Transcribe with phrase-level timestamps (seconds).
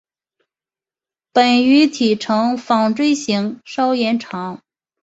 [1.31, 4.59] 本鱼体成纺锤型稍延长。